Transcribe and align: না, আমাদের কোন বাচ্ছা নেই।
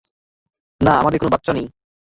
না, 0.81 0.93
আমাদের 0.93 1.19
কোন 1.19 1.29
বাচ্ছা 1.29 1.51
নেই। 1.53 1.65